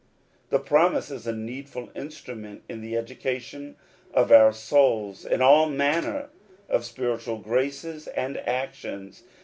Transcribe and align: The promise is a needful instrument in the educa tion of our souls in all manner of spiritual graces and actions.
The 0.49 0.57
promise 0.57 1.11
is 1.11 1.27
a 1.27 1.31
needful 1.31 1.91
instrument 1.95 2.63
in 2.67 2.81
the 2.81 2.95
educa 2.95 3.39
tion 3.39 3.75
of 4.15 4.31
our 4.31 4.51
souls 4.51 5.27
in 5.27 5.43
all 5.43 5.69
manner 5.69 6.29
of 6.67 6.85
spiritual 6.85 7.37
graces 7.37 8.07
and 8.07 8.37
actions. 8.37 9.21